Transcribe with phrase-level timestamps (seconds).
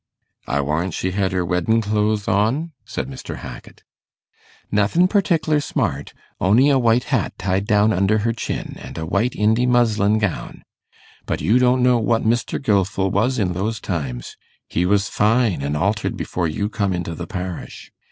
[0.47, 3.35] 'I warrant she had her weddin' clothes on?' said Mr.
[3.45, 3.83] Hackit.
[4.71, 9.35] 'Nothin' partikler smart on'y a white hat tied down under her chin, an' a white
[9.35, 10.63] Indy muslin gown.
[11.27, 12.59] But you don't know what Mr.
[12.59, 14.35] Gilfil was in those times.
[14.67, 17.91] He was fine an' altered before you come into the parish.